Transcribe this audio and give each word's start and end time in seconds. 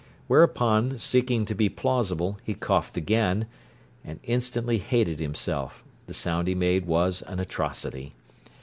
Whereupon, 0.27 0.97
seeking 0.97 1.45
to 1.45 1.53
be 1.53 1.69
plausible, 1.69 2.39
he 2.43 2.55
coughed 2.55 2.97
again, 2.97 3.45
and 4.03 4.19
instantly 4.23 4.79
hated 4.79 5.19
himself: 5.19 5.83
the 6.07 6.15
sound 6.15 6.47
he 6.47 6.55
made 6.55 6.87
was 6.87 7.21
an 7.27 7.39
atrocity. 7.39 8.15